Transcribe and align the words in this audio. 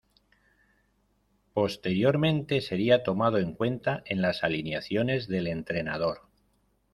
Posteriormente 1.53 2.61
sería 2.61 3.03
tomado 3.03 3.37
en 3.37 3.53
cuenta 3.53 4.01
en 4.07 4.23
las 4.23 4.43
alineaciones 4.43 5.27
del 5.27 5.45
entrenador. 5.45 6.23